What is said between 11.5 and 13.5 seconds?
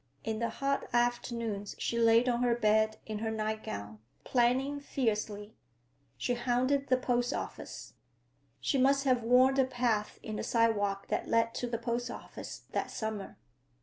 to the post office, that summer.